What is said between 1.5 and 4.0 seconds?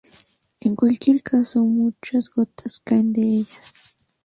muchas gotas caen de ellas.